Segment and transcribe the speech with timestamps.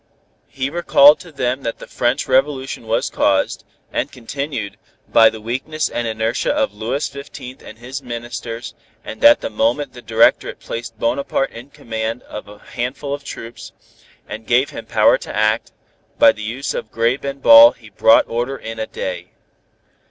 [0.47, 3.63] He recalled to them that the French Revolution was caused,
[3.93, 4.77] and continued,
[5.07, 8.73] by the weakness and inertia of Louis Fifteenth and his ministers
[9.05, 13.73] and that the moment the Directorate placed Bonaparte in command of a handful of troops,
[14.27, 15.71] and gave him power to act,
[16.17, 19.29] by the use of grape and ball he brought order in a day.